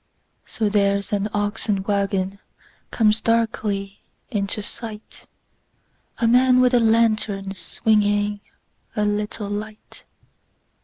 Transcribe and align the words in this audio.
So, 0.47 0.67
there's 0.67 1.13
an 1.13 1.29
oxen 1.31 1.83
wagonComes 1.83 3.21
darkly 3.23 4.01
into 4.31 4.63
sight:A 4.63 6.27
man 6.27 6.59
with 6.59 6.73
a 6.73 6.79
lantern, 6.79 7.53
swingingA 7.53 8.39
little 8.95 9.49
light. 9.49 10.05